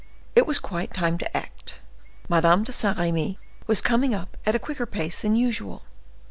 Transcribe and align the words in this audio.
It 0.35 0.47
was 0.47 0.57
quite 0.57 0.95
time 0.95 1.19
to 1.19 1.37
act; 1.37 1.75
Madame 2.27 2.63
de 2.63 2.71
Saint 2.71 2.97
Remy 2.97 3.37
was 3.67 3.81
coming 3.81 4.15
up 4.15 4.35
at 4.47 4.55
a 4.55 4.57
quicker 4.57 4.87
pace 4.87 5.21
than 5.21 5.35
usual. 5.35 5.83